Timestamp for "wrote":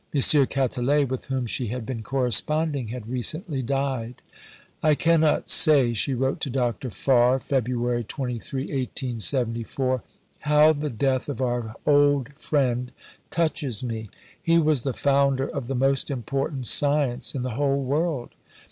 6.15-6.39